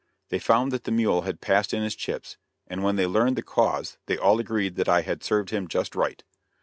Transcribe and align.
They 0.29 0.39
found 0.39 0.71
that 0.71 0.85
the 0.85 0.91
mule 0.91 1.21
had 1.29 1.41
passed 1.41 1.75
in 1.75 1.83
his 1.83 1.93
chips, 1.95 2.35
and 2.65 2.81
when 2.83 2.95
they 2.95 3.05
learned 3.05 3.35
the 3.35 3.43
cause 3.43 3.99
they 4.07 4.17
all 4.17 4.39
agreed 4.39 4.73
that 4.77 4.89
I 4.89 5.01
had 5.03 5.23
served 5.23 5.51
him 5.51 5.67
just 5.67 5.95
right. 5.95 6.23